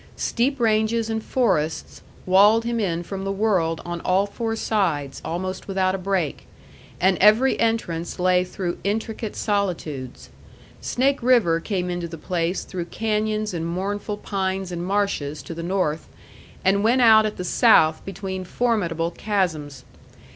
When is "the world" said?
3.23-3.81